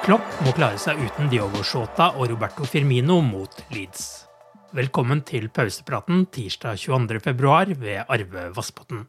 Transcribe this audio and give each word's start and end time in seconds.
Klopp 0.00 0.24
må 0.40 0.52
klare 0.56 0.78
seg 0.80 0.96
uten 1.04 1.28
Diogo 1.28 1.60
Shota 1.60 2.06
og 2.16 2.30
Roberto 2.30 2.64
Firmino 2.64 3.18
mot 3.20 3.52
Leeds. 3.74 4.24
Velkommen 4.72 5.20
til 5.28 5.50
pausepraten 5.52 6.22
tirsdag 6.32 6.80
22.2 6.80 7.76
ved 7.82 8.08
Arve 8.08 8.46
Vassbotn. 8.56 9.02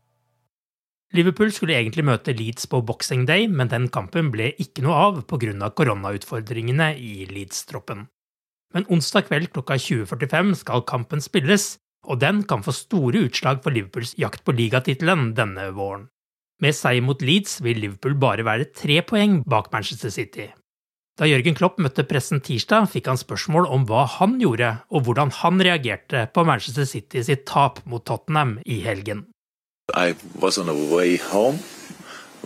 Liverpool 1.15 1.53
skulle 1.55 1.77
egentlig 1.79 2.03
møte 2.09 2.35
Leeds 2.35 2.67
på 2.67 2.83
Boxing 2.83 3.23
Day, 3.29 3.47
men 3.47 3.71
den 3.71 3.87
kampen 3.87 4.33
ble 4.35 4.51
ikke 4.59 4.83
noe 4.83 4.99
av 5.07 5.23
pga. 5.31 5.71
koronautfordringene 5.71 6.91
i 6.99 7.25
Leeds-troppen. 7.31 8.09
Men 8.75 8.87
onsdag 8.91 9.31
kveld 9.31 9.53
klokka 9.55 9.79
20.45 9.79 10.55
skal 10.65 10.83
kampen 10.83 11.23
spilles, 11.23 11.77
og 12.03 12.19
den 12.19 12.43
kan 12.43 12.63
få 12.67 12.75
store 12.75 13.29
utslag 13.29 13.63
for 13.63 13.71
Liverpools 13.71 14.17
jakt 14.19 14.43
på 14.43 14.51
ligatittelen 14.51 15.31
denne 15.39 15.71
våren. 15.71 16.09
Med 16.59 16.75
seier 16.75 17.01
mot 17.01 17.21
Leeds 17.21 17.61
vil 17.63 17.79
Liverpool 17.79 18.19
bare 18.19 18.43
være 18.43 18.73
tre 18.75 18.99
poeng 19.01 19.41
bak 19.47 19.71
Manchester 19.71 20.11
City. 20.11 20.51
Da 21.19 21.27
Jørgen 21.27 21.57
Klopp 21.57 21.79
møtte 21.83 22.05
pressen 22.07 22.39
tirsdag, 22.43 22.87
fikk 22.93 23.09
han 23.11 23.19
spørsmål 23.19 23.67
om 23.67 23.83
hva 23.89 24.05
han 24.19 24.37
gjorde, 24.39 24.77
og 24.89 25.05
hvordan 25.05 25.33
han 25.41 25.59
reagerte 25.59 26.23
på 26.33 26.45
Manchester 26.47 26.87
City 26.87 27.23
sitt 27.27 27.43
tap 27.49 27.81
mot 27.85 28.05
Tottenham 28.07 28.57
i 28.65 28.79
helgen. 28.85 29.25
I 29.93 30.15
was 30.39 30.57
on 30.57 30.67
the 30.67 30.95
way 30.95 31.17
home 31.17 31.59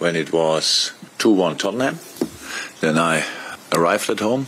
when 0.01 0.15
it 0.15 0.33
was 0.33 0.93
2-1 1.19 1.59
Tottenham. 1.59 1.99
Then 2.81 2.97
I 2.97 3.23
arrived 3.71 4.09
at 4.09 4.19
home 4.19 4.47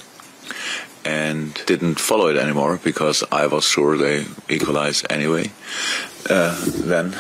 and 1.06 1.54
didn't 1.68 2.00
follow 2.00 2.28
it 2.28 2.38
anymore 2.38 2.80
because 2.84 3.24
I 3.32 3.46
was 3.48 3.66
sure 3.66 3.98
they 3.98 4.26
equalized 4.50 5.06
anyway. 5.10 5.52
Uh, 6.30 6.56
then 6.66 7.16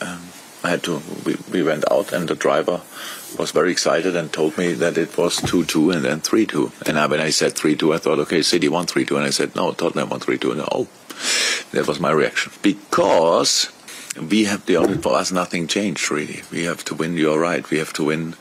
um, 0.00 0.20
I 0.64 0.70
had 0.70 0.82
to. 0.84 1.00
We, 1.24 1.36
we 1.50 1.62
went 1.62 1.84
out, 1.90 2.12
and 2.12 2.28
the 2.28 2.34
driver 2.34 2.80
was 3.38 3.50
very 3.50 3.72
excited 3.72 4.16
and 4.16 4.32
told 4.32 4.58
me 4.58 4.72
that 4.74 4.98
it 4.98 5.16
was 5.16 5.38
2-2 5.40 5.94
and 5.94 6.04
then 6.04 6.20
3-2. 6.20 6.88
And 6.88 6.98
I, 6.98 7.06
when 7.06 7.20
I 7.20 7.30
said 7.30 7.54
3-2, 7.54 7.94
I 7.94 7.98
thought, 7.98 8.18
okay, 8.20 8.42
City 8.42 8.68
won 8.68 8.86
3-2. 8.86 9.16
And 9.16 9.24
I 9.24 9.30
said, 9.30 9.54
no, 9.54 9.72
Tottenham 9.72 10.10
won 10.10 10.20
3-2. 10.20 10.52
And 10.52 10.62
oh, 10.70 10.88
that 11.72 11.86
was 11.86 12.00
my 12.00 12.10
reaction. 12.10 12.52
Because 12.62 13.70
we 14.30 14.44
have 14.44 14.66
the 14.66 14.76
only, 14.76 14.98
for 14.98 15.14
us, 15.14 15.32
nothing 15.32 15.66
changed 15.66 16.10
really. 16.10 16.42
We 16.50 16.64
have 16.64 16.84
to 16.86 16.94
win, 16.94 17.16
you're 17.16 17.40
right, 17.40 17.68
we 17.70 17.78
have 17.78 17.92
to 17.94 18.04
win 18.04 18.34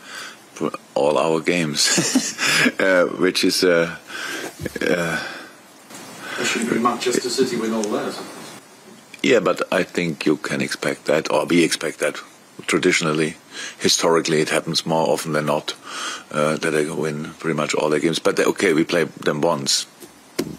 all 0.93 1.17
our 1.17 1.39
games, 1.39 2.37
uh, 2.79 3.05
which 3.05 3.43
is... 3.43 3.63
Uh, 3.63 3.97
uh, 4.81 5.23
should 6.43 6.69
be 6.69 6.79
Manchester 6.79 7.29
City 7.29 7.55
win 7.57 7.73
all 7.73 7.83
theirs. 7.83 8.19
Yeah, 9.23 9.39
but 9.39 9.61
I 9.71 9.83
think 9.83 10.25
you 10.25 10.37
can 10.37 10.61
expect 10.61 11.05
that, 11.05 11.31
or 11.31 11.45
we 11.45 11.63
expect 11.63 11.99
that 11.99 12.17
traditionally, 12.67 13.35
historically, 13.79 14.39
it 14.39 14.49
happens 14.49 14.85
more 14.85 15.09
often 15.09 15.33
than 15.33 15.45
not 15.45 15.75
uh, 16.31 16.57
that 16.57 16.71
they 16.71 16.89
win 16.89 17.33
pretty 17.39 17.55
much 17.55 17.73
all 17.73 17.89
their 17.89 17.99
games. 17.99 18.19
But 18.19 18.37
they, 18.37 18.45
okay, 18.45 18.73
we 18.73 18.83
play 18.83 19.03
them 19.03 19.41
once. 19.41 19.87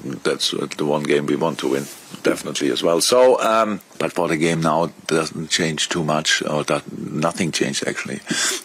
That's 0.05 0.53
the 0.53 0.85
one 0.85 1.03
game 1.03 1.27
we 1.27 1.35
want 1.35 1.59
to 1.61 1.69
win, 1.69 1.87
definitely 2.23 2.71
as 2.71 2.85
well. 2.85 3.01
So, 3.01 3.41
um, 3.41 3.81
but 3.99 4.13
for 4.13 4.29
the 4.29 4.37
game 4.37 4.61
now, 4.61 4.93
doesn't 5.09 5.51
change 5.51 5.89
too 5.89 6.05
much, 6.05 6.41
or 6.43 6.63
that, 6.65 6.85
nothing 6.97 7.51
changed 7.51 7.85
actually, 7.89 8.21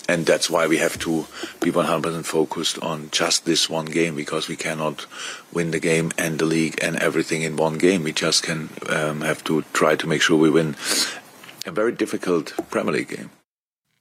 and 0.08 0.28
that's 0.28 0.48
why 0.48 0.68
we 0.68 0.78
have 0.78 1.00
to 1.00 1.26
be 1.60 1.72
100% 1.72 2.24
focused 2.24 2.78
on 2.84 3.10
just 3.10 3.46
this 3.46 3.68
one 3.68 3.86
game 3.86 4.16
because 4.16 4.48
we 4.48 4.56
cannot 4.56 5.08
win 5.52 5.72
the 5.72 5.80
game 5.80 6.12
and 6.20 6.38
the 6.38 6.46
league 6.46 6.78
and 6.84 6.98
everything 6.98 7.42
in 7.42 7.56
one 7.56 7.80
game. 7.80 8.04
We 8.04 8.14
just 8.14 8.44
can 8.44 8.70
um, 8.88 9.22
have 9.22 9.44
to 9.46 9.64
try 9.74 9.96
to 9.96 10.06
make 10.06 10.22
sure 10.22 10.38
we 10.38 10.52
win 10.52 10.76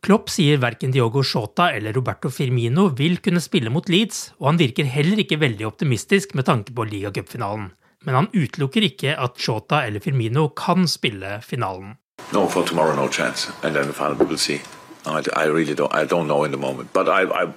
Klopp 0.07 0.31
sier 0.31 0.61
verken 0.63 0.93
Diogo 0.95 1.23
Shota 1.27 1.73
eller 1.75 1.97
Roberto 1.97 2.31
Firmino 2.31 2.89
vil 2.95 3.19
kunne 3.25 3.43
spille 3.43 3.73
mot 3.75 3.89
Leeds, 3.91 4.33
og 4.39 4.53
han 4.53 4.61
virker 4.61 4.87
heller 4.87 5.19
ikke 5.19 5.41
veldig 5.43 5.67
optimistisk 5.67 6.37
med 6.39 6.47
tanke 6.47 6.75
på 6.77 6.87
ligacupfinalen. 6.87 7.73
Men 8.07 8.15
han 8.15 8.29
utelukker 8.31 8.87
ikke 8.87 9.17
at 9.19 9.41
Shota 9.43 9.83
eller 9.87 10.01
Firmino 10.01 10.49
kan 10.55 10.87
spille 10.87 11.41
finalen. 11.43 11.97
No, 12.33 12.47
for 12.49 12.63
tomorrow, 12.63 12.95
no 12.95 13.09
chance. 13.09 13.51
And 13.63 13.75
then 13.75 13.87
the 13.87 13.93
final 13.93 14.15
we 14.15 14.27
will 14.27 14.39
see. 14.39 14.61
I, 15.07 15.23
I 15.35 15.45
really 15.47 15.75
don't. 15.75 15.93
I 15.93 16.05
don't 16.05 16.27
know 16.27 16.45
in 16.45 16.51
the 16.51 16.59
moment. 16.59 16.93
But 16.93 17.09
I, 17.09 17.23
I 17.23 17.49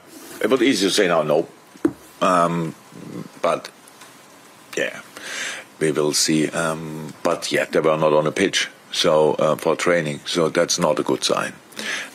it 0.41 0.49
was 0.49 0.61
easy 0.61 0.87
to 0.87 0.93
say 0.93 1.07
now, 1.07 1.23
no. 1.23 1.47
Um, 2.21 2.75
but 3.41 3.69
yeah, 4.77 5.01
we 5.79 5.91
will 5.91 6.13
see. 6.13 6.49
Um, 6.49 7.13
but 7.23 7.51
yet 7.51 7.71
they 7.71 7.79
were 7.79 7.97
not 7.97 8.13
on 8.13 8.27
a 8.27 8.31
pitch, 8.31 8.69
so 8.91 9.33
uh, 9.33 9.55
for 9.55 9.75
training, 9.75 10.19
so 10.25 10.49
that's 10.49 10.79
not 10.79 10.99
a 10.99 11.03
good 11.03 11.23
sign. 11.23 11.53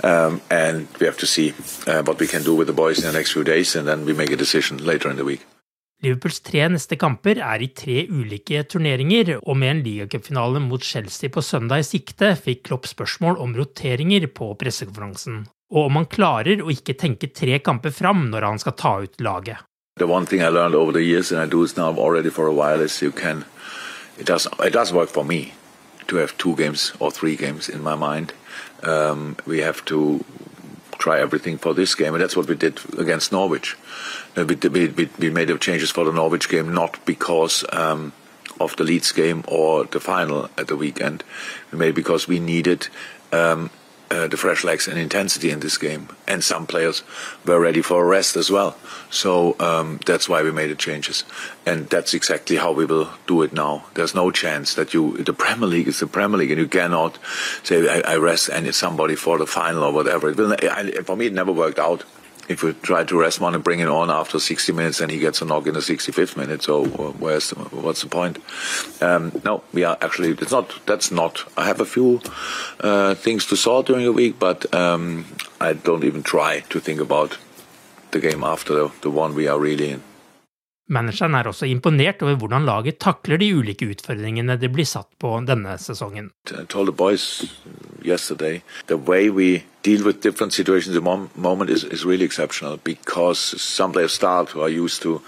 Um, 0.03 0.41
and 0.51 0.87
we 1.01 1.07
have 1.07 1.17
to 1.19 1.27
see 1.27 1.55
uh, 1.87 2.03
what 2.03 2.19
we 2.21 2.27
can 2.27 2.43
do 2.43 2.55
with 2.55 2.67
the 2.67 2.73
boys 2.73 2.99
in 2.99 3.05
the 3.05 3.13
next 3.13 3.33
few 3.33 3.45
days, 3.45 3.77
and 3.77 3.89
then 3.89 4.05
we 4.05 4.13
make 4.13 4.31
a 4.31 4.37
decision 4.37 4.85
later 4.85 5.11
in 5.11 5.17
the 5.17 5.25
week. 5.25 5.41
Liverpools 6.03 6.43
tre 6.45 6.67
neste 6.69 6.99
kamper 7.01 7.39
er 7.41 7.63
i 7.65 7.71
tre 7.73 8.03
ulike 8.11 8.65
turneringer, 8.69 9.39
og 9.41 9.57
med 9.57 9.71
en 9.71 9.83
ligacupfinale 9.87 10.61
mot 10.61 10.83
Chelsea 10.85 11.31
på 11.33 11.41
søndag 11.41 11.81
i 11.81 11.87
sikte, 11.87 12.35
fikk 12.37 12.67
Klopp 12.69 12.89
spørsmål 12.91 13.39
om 13.41 13.55
roteringer 13.57 14.27
på 14.27 14.51
pressekonferansen, 14.61 15.47
og 15.73 15.87
om 15.87 16.03
han 16.03 16.11
klarer 16.11 16.61
å 16.61 16.69
ikke 16.75 16.99
tenke 17.01 17.33
tre 17.33 17.57
kamper 17.65 17.95
fram 17.95 18.27
når 18.29 18.51
han 18.51 18.61
skal 18.61 18.77
ta 18.77 18.99
ut 19.07 19.17
laget. 19.21 19.65
The 19.97 20.11
one 20.11 20.27
thing 20.27 20.43
I 20.43 20.51
learned 20.51 20.75
over 20.75 20.93
the 20.93 21.05
years, 21.07 21.31
and 21.33 21.41
I 21.41 21.47
do 21.47 21.63
this 21.63 21.77
now 21.77 21.95
already 21.97 22.29
for 22.29 22.49
a 22.49 22.53
while, 22.53 22.83
is 22.83 23.01
you 23.01 23.13
can. 23.13 23.45
It 24.19 24.27
does. 24.27 24.49
It 24.59 24.73
does 24.73 24.93
work 24.93 25.09
for 25.09 25.25
me 25.25 25.55
to 26.09 26.17
have 26.17 26.37
two 26.39 26.57
games 26.57 26.93
or 26.99 27.11
three 27.11 27.37
games 27.37 27.69
in 27.69 27.83
my 27.83 27.95
mind. 27.95 28.33
Um, 28.83 29.37
we 29.47 29.61
have 29.61 29.85
to 29.87 30.25
try 30.99 31.21
everything 31.21 31.59
for 31.59 31.75
this 31.75 31.95
game, 31.95 32.15
and 32.15 32.23
that's 32.23 32.37
what 32.37 32.49
we 32.49 32.55
did 32.55 32.81
against 32.99 33.33
Norwich. 33.33 33.77
Uh, 34.37 34.45
we, 34.45 34.55
we, 34.55 35.09
we 35.19 35.31
made 35.31 35.49
the 35.49 35.59
changes 35.59 35.91
for 35.91 36.05
the 36.05 36.13
Norwich 36.13 36.49
game 36.49 36.73
not 36.75 37.05
because 37.05 37.65
um, 37.73 38.13
of 38.61 38.77
the 38.77 38.85
Leeds 38.85 39.13
game 39.13 39.45
or 39.49 39.85
the 39.85 40.01
final 40.01 40.49
at 40.57 40.69
the 40.69 40.77
weekend. 40.77 41.25
We 41.73 41.79
made 41.79 41.95
because 41.95 42.29
we 42.29 42.41
needed 42.41 42.89
um, 43.33 43.71
uh, 44.15 44.29
the 44.29 44.37
fresh 44.37 44.63
legs 44.63 44.87
and 44.87 44.99
intensity 44.99 45.51
in 45.51 45.59
this 45.59 45.77
game. 45.77 46.09
And 46.29 46.45
some 46.45 46.67
players 46.67 47.03
were 47.45 47.59
ready 47.59 47.83
for 47.83 48.03
a 48.03 48.07
rest 48.07 48.37
as 48.37 48.49
well. 48.49 48.77
So 49.11 49.57
um, 49.59 49.99
that's 50.07 50.29
why 50.29 50.43
we 50.43 50.53
made 50.53 50.71
the 50.71 50.77
changes. 50.77 51.25
And 51.67 51.89
that's 51.89 52.15
exactly 52.15 52.57
how 52.57 52.71
we 52.73 52.85
will 52.85 53.11
do 53.27 53.43
it 53.43 53.53
now. 53.53 53.87
There's 53.95 54.15
no 54.15 54.31
chance 54.31 54.75
that 54.75 54.95
you, 54.95 55.19
the 55.19 55.33
Premier 55.33 55.67
League 55.67 55.89
is 55.89 55.99
the 55.99 56.07
Premier 56.07 56.39
League 56.39 56.53
and 56.53 56.61
you 56.61 56.69
cannot 56.69 57.19
say, 57.65 57.89
I, 57.89 58.15
I 58.15 58.17
rest 58.17 58.49
and 58.49 58.67
it's 58.67 58.79
somebody 58.79 59.17
for 59.17 59.37
the 59.39 59.47
final 59.47 59.83
or 59.83 59.93
whatever. 59.93 60.31
It 60.31 60.37
will, 60.37 60.53
I, 60.53 60.93
for 61.03 61.17
me, 61.17 61.27
it 61.27 61.33
never 61.33 61.53
worked 61.53 61.81
out 61.81 62.05
if 62.49 62.63
we 62.63 62.73
try 62.75 63.05
to 63.05 63.19
rest 63.19 63.41
one 63.41 63.55
and 63.55 63.65
bring 63.65 63.81
it 63.81 63.89
on 63.89 64.11
after 64.11 64.39
60 64.39 64.73
minutes, 64.73 64.99
then 64.99 65.09
he 65.09 65.19
gets 65.19 65.41
a 65.43 65.45
knock 65.45 65.67
in 65.67 65.75
the 65.75 65.81
65th 65.81 66.37
minute. 66.37 66.63
So 66.63 66.85
where's 66.85 67.51
the, 67.51 67.57
what's 67.57 68.03
the 68.03 68.09
point? 68.09 68.39
Um, 69.03 69.41
no, 69.45 69.63
we 69.73 69.85
are 69.85 69.97
actually. 70.01 70.31
It's 70.31 70.53
not. 70.53 70.75
That's 70.87 71.11
not. 71.11 71.45
I 71.57 71.67
have 71.67 71.81
a 71.81 71.87
few 71.87 72.21
uh, 72.81 73.15
things 73.15 73.47
to 73.47 73.57
sort 73.57 73.87
during 73.87 74.05
the 74.05 74.13
week, 74.13 74.39
but 74.39 74.73
um, 74.75 75.27
I 75.61 75.73
don't 75.73 76.05
even 76.05 76.23
try 76.23 76.61
to 76.61 76.81
think 76.81 77.01
about 77.01 77.39
the 78.11 78.21
game 78.21 78.45
after 78.45 78.75
the, 78.75 78.93
the 79.03 79.11
one 79.11 79.35
we 79.35 79.49
are 79.49 79.59
really 79.59 79.91
in. 79.91 80.03
Manageren 80.87 81.35
er 81.35 81.49
også 81.49 81.67
imponert 81.67 82.23
over 82.23 82.35
hvordan 82.37 82.67
laget 82.69 82.99
takler 83.01 83.41
de 83.41 83.47
ulike 83.57 83.87
utfordringene 83.89 84.59
de 84.61 84.69
blir 84.69 84.85
satt 84.85 85.09
på 85.19 85.31
denne 85.49 85.79
sesongen. 85.81 86.31
Deal 89.85 90.03
with 90.03 90.23
different 90.23 90.55
situations 90.55 90.97
at 90.97 91.03
the 91.03 91.29
moment 91.35 91.69
is, 91.71 91.85
is 91.85 92.07
really 92.07 92.25
exceptional 92.25 92.79
because 92.85 93.39
some 93.61 93.93
players 93.93 94.13
start 94.13 94.49
who 94.49 94.63
are 94.63 94.71
used 94.71 95.03
to 95.03 95.21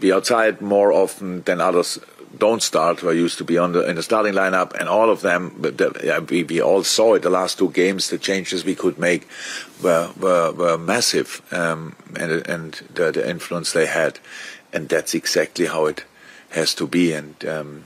be 0.00 0.12
outside 0.12 0.60
more 0.60 0.92
often 0.92 1.42
than 1.42 1.60
others 1.60 1.98
don't 2.38 2.62
start 2.62 3.00
who 3.00 3.08
are 3.08 3.24
used 3.24 3.38
to 3.38 3.44
be 3.44 3.58
on 3.58 3.72
the 3.72 3.88
in 3.88 3.96
the 3.96 4.02
starting 4.02 4.34
lineup 4.34 4.72
and 4.78 4.88
all 4.88 5.10
of 5.10 5.20
them 5.22 5.52
the, 5.60 6.26
we, 6.30 6.44
we 6.44 6.60
all 6.60 6.82
saw 6.82 7.14
it 7.14 7.22
the 7.22 7.30
last 7.30 7.58
two 7.58 7.70
games 7.70 8.08
the 8.08 8.18
changes 8.18 8.64
we 8.64 8.74
could 8.74 8.98
make 8.98 9.28
were 9.82 10.10
were, 10.20 10.52
were 10.52 10.78
massive 10.78 11.42
um, 11.50 11.94
and 12.16 12.32
and 12.48 12.82
the, 12.94 13.12
the, 13.12 13.28
influence 13.28 13.72
they 13.72 13.86
had 13.86 14.18
and 14.72 14.88
that's 14.88 15.14
exactly 15.14 15.66
how 15.66 15.86
it 15.86 16.04
has 16.50 16.74
to 16.74 16.86
be 16.86 17.12
and 17.12 17.44
um, 17.44 17.84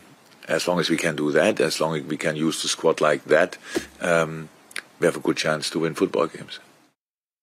as 0.48 0.66
long 0.68 0.80
as 0.80 0.90
we 0.90 0.96
can 0.96 1.16
do 1.16 1.30
that 1.32 1.60
as 1.60 1.80
long 1.80 1.96
as 1.96 2.02
we 2.04 2.16
can 2.16 2.36
use 2.36 2.62
the 2.62 2.68
squad 2.68 3.00
like 3.00 3.24
that 3.24 3.58
um, 4.00 4.48
we 4.98 5.06
have 5.06 5.16
a 5.16 5.20
good 5.20 5.36
chance 5.36 5.70
to 5.70 5.80
win 5.80 5.94
football 5.94 6.26
games. 6.26 6.60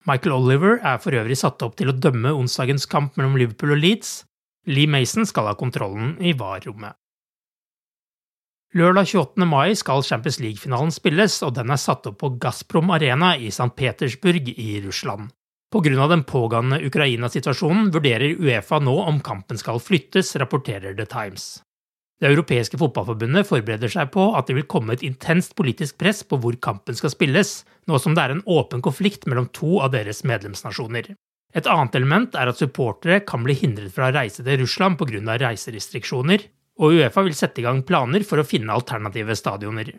Michael 0.06 0.34
Oliver 0.34 0.80
er 0.84 0.98
for 1.00 1.16
øvrig 1.16 1.38
satt 1.40 1.62
opp 1.64 1.78
til 1.80 1.92
å 1.92 1.96
dømme 1.96 2.34
onsdagens 2.36 2.86
kamp 2.92 3.16
mellom 3.18 3.38
Liverpool 3.40 3.72
og 3.78 3.80
Leeds. 3.80 4.26
Lee 4.68 4.88
Mason 4.88 5.26
skal 5.26 5.48
ha 5.48 5.54
kontrollen 5.60 6.18
i 6.20 6.34
VAR-rommet. 6.40 6.98
Lørdag 8.74 9.06
28. 9.06 9.46
mai 9.46 9.76
skal 9.78 10.04
Champions 10.04 10.40
League-finalen 10.42 10.92
spilles, 10.92 11.36
og 11.46 11.54
den 11.56 11.70
er 11.70 11.80
satt 11.80 12.08
opp 12.10 12.18
på 12.24 12.32
Gazprom 12.42 12.90
Arena 12.96 13.36
i 13.38 13.52
St. 13.54 13.70
Petersburg 13.78 14.50
i 14.50 14.82
Russland. 14.84 15.30
Av 15.74 16.10
den 16.10 16.24
pågående 16.24 16.78
Ukraina-situasjonen 16.86 17.88
vurderer 17.92 18.36
Uefa 18.38 18.78
nå 18.80 18.94
om 19.02 19.18
kampen 19.26 19.58
skal 19.58 19.80
flyttes, 19.82 20.36
rapporterer 20.38 20.94
The 20.94 21.06
Times. 21.10 21.64
Det 22.22 22.30
europeiske 22.30 22.78
fotballforbundet 22.78 23.48
forbereder 23.50 23.90
seg 23.90 24.12
på 24.14 24.28
at 24.38 24.48
det 24.48 24.60
vil 24.60 24.68
komme 24.70 24.94
et 24.94 25.02
intenst 25.04 25.56
politisk 25.58 25.98
press 25.98 26.22
på 26.24 26.38
hvor 26.44 26.60
kampen 26.62 26.94
skal 26.94 27.10
spilles, 27.10 27.64
nå 27.90 27.98
som 27.98 28.14
det 28.14 28.22
er 28.22 28.36
en 28.36 28.46
åpen 28.46 28.86
konflikt 28.86 29.26
mellom 29.26 29.50
to 29.50 29.80
av 29.82 29.96
deres 29.96 30.22
medlemsnasjoner. 30.24 31.10
Et 31.58 31.70
annet 31.70 31.98
element 31.98 32.38
er 32.38 32.54
at 32.54 32.62
supportere 32.62 33.24
kan 33.26 33.42
bli 33.42 33.58
hindret 33.58 33.98
fra 33.98 34.12
å 34.12 34.14
reise 34.14 34.46
til 34.46 34.62
Russland 34.62 35.02
pga. 35.02 35.40
reiserestriksjoner, 35.42 36.46
og 36.86 37.00
Uefa 37.02 37.26
vil 37.26 37.36
sette 37.38 37.62
i 37.62 37.66
gang 37.66 37.82
planer 37.82 38.22
for 38.22 38.38
å 38.38 38.46
finne 38.46 38.78
alternative 38.78 39.36
stadioner. 39.36 39.90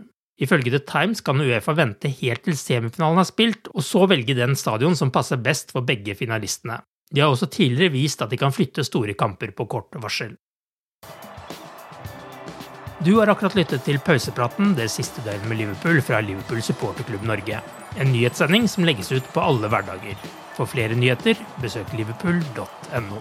Ifølge 0.42 0.72
The 0.74 0.80
Times 0.82 1.20
kan 1.22 1.38
Uefa 1.40 1.76
vente 1.78 2.10
helt 2.10 2.42
til 2.46 2.56
semifinalen 2.58 3.22
er 3.22 3.28
spilt, 3.28 3.68
og 3.70 3.84
så 3.86 4.06
velge 4.10 4.34
den 4.34 4.56
stadion 4.58 4.96
som 4.98 5.12
passer 5.14 5.38
best 5.38 5.70
for 5.74 5.86
begge 5.86 6.16
finalistene. 6.18 6.80
De 7.14 7.22
har 7.22 7.30
også 7.30 7.46
tidligere 7.46 7.94
vist 7.94 8.22
at 8.24 8.32
de 8.32 8.40
kan 8.40 8.54
flytte 8.54 8.82
store 8.86 9.14
kamper 9.14 9.54
på 9.54 9.68
kort 9.70 9.94
varsel. 10.02 10.34
Du 13.04 13.18
har 13.18 13.28
akkurat 13.28 13.54
lyttet 13.54 13.84
til 13.84 14.00
pausepraten 14.00 14.72
det 14.78 14.88
siste 14.90 15.22
døgnet 15.26 15.48
med 15.50 15.60
Liverpool 15.60 16.00
fra 16.02 16.22
Liverpool 16.24 16.62
supporterklubb 16.64 17.26
Norge. 17.28 17.60
En 18.00 18.10
nyhetssending 18.10 18.66
som 18.70 18.86
legges 18.88 19.12
ut 19.12 19.26
på 19.34 19.44
alle 19.44 19.68
hverdager. 19.70 20.16
For 20.56 20.66
flere 20.70 20.96
nyheter, 20.98 21.38
besøk 21.62 21.92
liverpool.no. 21.98 23.20